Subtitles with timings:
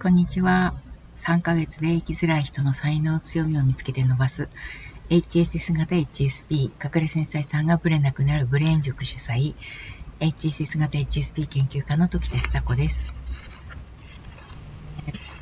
[0.00, 0.74] こんにちは。
[1.16, 4.48] 3ヶ月で生きづらい人の才能強みを見つけて伸ばす
[5.10, 6.70] HSS 型 HSP 隠
[7.00, 9.56] れ繊細さんがブレなくなるブレーン塾主催
[10.20, 13.12] HSS 型 HSP 研究家の時田久子です。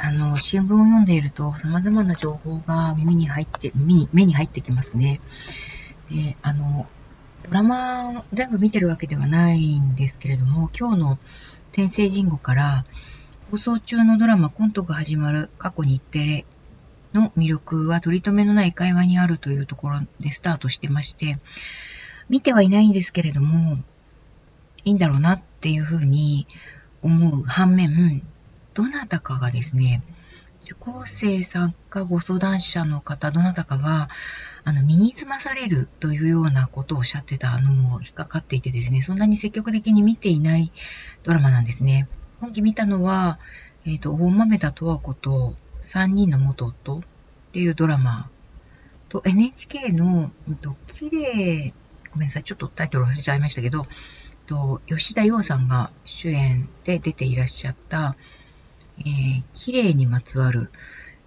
[0.00, 5.20] あの、新聞を読んでいると様々な情報が耳に入って、耳に、目に入ってきますね。
[6.10, 6.88] で、あの、
[7.42, 11.18] ドラマ全部見てるわけではないんですけれども、今日の
[11.72, 12.86] 天聖人語から
[13.50, 16.44] 放送中のドラマコントが始まる過去日テレ
[17.14, 21.38] の魅力は取り留めのない会話にあるというところでスタートしてまして、
[22.28, 23.78] 見てはいないんですけれども、
[24.84, 26.46] いいんだろうなっていうふうに
[27.02, 28.22] 思う反面、
[28.74, 30.02] どなたかがですね、
[30.64, 34.10] 受講生さんかご相談者の方、どなたかが、
[34.64, 40.70] あの、身につまされるというようなことをおっしゃってたのも引っかかっていてですね、そんなに積極的に見ていない
[41.22, 42.08] ドラマなんですね。
[42.40, 43.38] 今期見たのは、
[43.84, 47.02] えっ、ー、と、大豆田十和子と三人の元夫っ
[47.52, 48.30] ていうドラマ
[49.08, 51.74] と NHK の、えっと、綺麗、
[52.12, 53.86] ごめんなさい、ちょっとタイトル忘れちゃいましたけど、
[54.46, 58.16] と吉田洋さんが主演で出ていらっしゃった、
[59.00, 60.70] えー、綺麗にまつわる、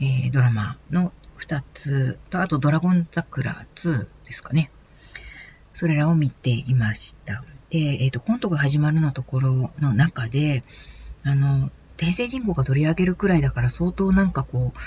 [0.00, 4.70] えー、ドラマの2つと、あとドラゴン桜2ですかね。
[5.74, 7.44] それらを見ていました。
[7.70, 10.62] で、えっ、ー、と、コントが始まるのところの中で、
[11.24, 14.78] あの、訂正人口が取り上げるくらいだから相当なんかこう、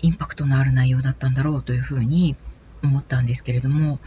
[0.00, 2.36] インパクトのある内容だったんだろうというふうに
[2.82, 3.98] 思ったんですけれども、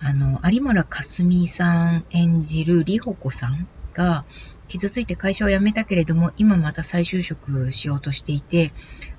[0.00, 4.24] あの、有村架純さん演じる里穂子さんが、
[4.68, 8.72] 傷ついて会社を辞めたけれども、今また再就職しようとしていて、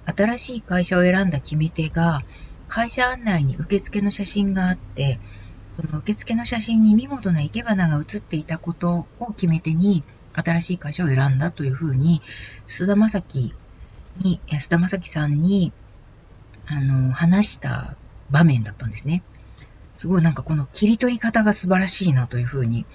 [0.05, 2.21] 新しい会社を選んだ決め手が、
[2.67, 5.19] 会社案内に受付の写真があって、
[5.71, 10.03] その受付の写真に見事な生け花が写っていたことを決め手に、
[10.41, 12.21] 新しい会社を選んだというふうに、
[12.67, 13.53] 菅田将暉
[14.17, 15.71] に、菅田将暉さんに、
[16.67, 17.95] あの、話した
[18.29, 19.23] 場面だったんですね。
[19.95, 22.85] すごいなんかこの切り取り方が素晴らしいなというふうに、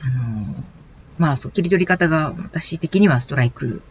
[0.00, 0.64] あの、
[1.18, 3.82] まあ、そう、切り取り方が私的にはストライク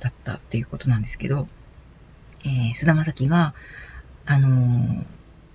[0.00, 1.48] だったっていうことなんですけど、
[2.44, 3.54] えー、菅田将暉が、
[4.24, 5.04] あの、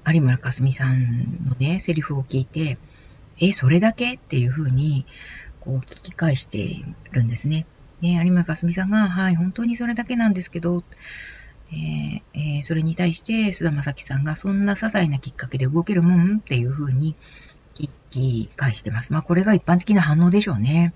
[0.05, 2.77] 有村架純さんのね、セリフを聞いて、
[3.39, 4.16] え、それだけ？
[4.16, 5.05] っていうふうに、
[5.67, 7.66] こう聞き返しているんですね。
[8.01, 10.81] で、有村架純さんが、はい、本当にそれだけなんですけど、
[11.73, 17.17] えーえー、それに対して菅田将暉さんがそんな些細なきっかけで動けるもんっていうふうに
[17.73, 19.11] 聞き返してます。
[19.11, 20.94] まあこれが一般的な反応でしょうね。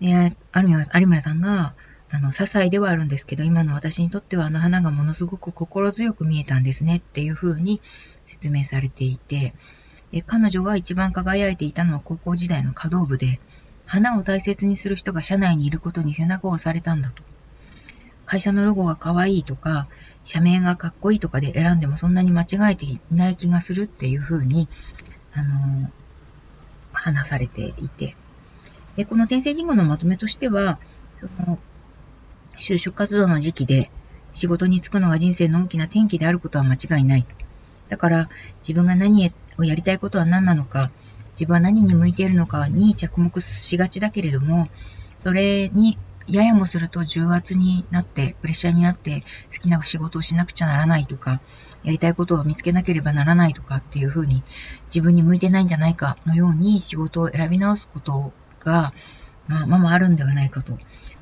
[0.00, 1.74] で、有村有村さんが、
[2.10, 7.80] あの、些細ではあるんですけど、今の私にとってはあの花がものすごく心強く見えたんですねっていうふうに
[8.22, 9.52] 説明されていて、
[10.12, 13.40] で彼女が一番輝いていたのは高校時代の華道部で、
[13.86, 17.22] 花を大切にする人が社内にいることに背中を押されたんだと。
[18.26, 19.86] 会社のロゴが可愛いとか、
[20.24, 24.68] 社名がかっこいいとかで選んでもそんなに間違えていない気がするっていうふうに、
[25.34, 25.90] あの
[26.92, 28.16] 話されていて。
[28.96, 30.78] で、この転生人語のまとめとしては、
[31.20, 31.58] その、
[32.58, 33.90] 就職活動の時期で
[34.32, 37.26] 仕事に就くのが人生の大きな転機であることは間違いない。
[37.88, 38.28] だから、
[38.62, 40.90] 自分が何をやりたいことは何なのか、
[41.34, 44.68] 自分は何に向いているのかに着目しがちだけれども、
[45.22, 49.22] それにややもすると重圧になって、プレッシャーになって、
[49.52, 51.40] 好きな仕事をしなくちゃならないとか、
[51.82, 54.42] やりたいことを見つけなければならないとかっていうふうに、
[54.86, 58.94] 自分に向いてないんじゃないかのように仕事を選び直すことが、
[59.46, 60.78] まあ、まああるんではないかと。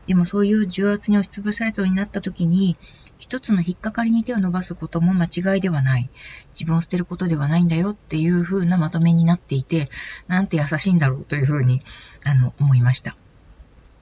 [0.07, 2.77] でもそういう重圧に押しつぶされそうになった時に、
[3.19, 6.11] 一つの引っかかりに手を伸ばすことも間違いではない。
[6.49, 9.91] 自分を捨てることではないんだよっていう風なまとめになっていて、
[10.27, 11.83] なんて優しいんだろうという風に、
[12.25, 13.17] あの、思いました。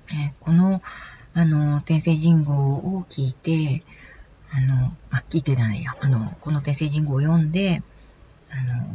[0.09, 0.81] えー、この、
[1.35, 3.85] あの、天聖人号を聞いて、
[4.53, 7.83] あの、あ、聞いてないや、あの、この天聖人号を読んで、
[8.51, 8.87] あの、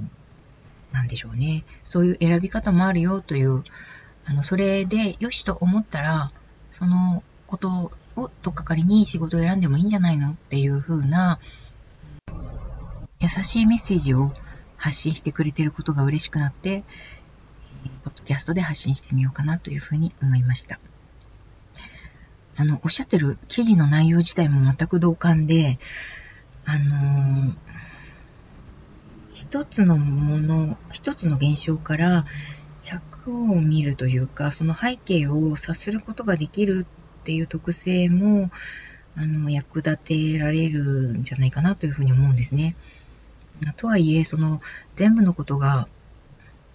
[0.91, 1.65] なんでしょうね。
[1.83, 3.63] そういう選び方もあるよという、
[4.25, 6.31] あの、それでよしと思ったら、
[6.77, 11.39] そのことをとっかかりに仕事を選んでもいいんじゃないのっていう風な
[13.21, 14.33] 優しいメッセージを
[14.75, 16.83] 発信してくれてることが嬉しくなって、
[18.03, 20.79] ポッドキャストで発信してみようかなというふうに思いました。
[22.57, 25.79] あの、おっしゃってる記事の内容自体も全く同感で、
[26.65, 27.55] あのー、
[29.33, 32.25] 一つのもの、一つの現象から
[33.25, 36.85] 本を見るというか、その背景を察することができる
[37.21, 38.51] っていう特性も、
[39.17, 42.75] あの、役立てられるんじゃないかなというふうに思うんですね。
[43.77, 44.61] とはいえ、その、
[44.95, 45.87] 全部のことが、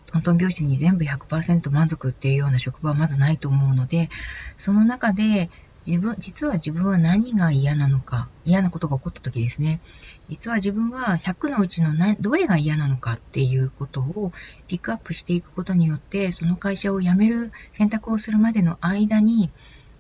[0.06, 4.08] トントン拍子に全部100%満足っていうような職場はまずないと思うので、
[4.56, 5.50] その中で、
[5.86, 9.80] 自分、実は自分は何が嫌なのか、嫌なことが起こった時ですね。
[10.28, 14.32] 実は自分は100のうちの何どれが嫌なのかっていうことを
[14.68, 19.50] ピックアップしていくことによって、その会社を辞める選択をするまでの間に、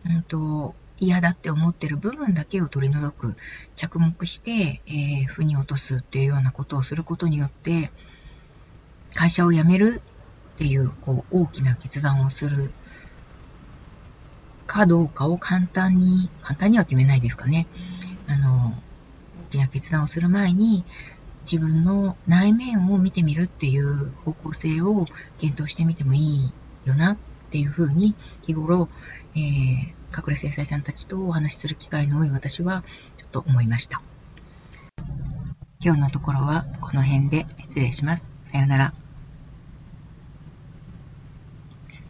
[0.04, 3.34] うんと、嫌だって思ってる部分だけを取り除く、
[3.74, 7.90] 着目して、えー、負に落とすっていうようなことをすることによって、
[9.14, 10.02] 会社を辞める
[10.54, 12.70] っていう、こう、大きな決断をする
[14.70, 17.66] かどうかを簡単に、簡単には決めないですかね。
[18.28, 18.72] あの、
[19.48, 20.84] 大きな決断をする前に、
[21.42, 25.06] 自分の内面を見てみるっていう方向性を
[25.38, 26.52] 検討してみてもいい
[26.84, 27.16] よなっ
[27.50, 28.88] ていうふうに日頃、
[29.34, 29.94] えー、隠
[30.28, 32.84] れ繊細さんたちとお話しする機会の多い私は
[33.16, 34.02] ちょっと思いました。
[35.82, 38.30] 今日のところはこの辺で失礼します。
[38.44, 39.09] さようなら。